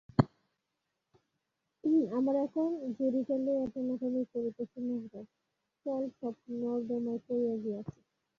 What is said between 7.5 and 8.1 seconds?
গিয়াছে।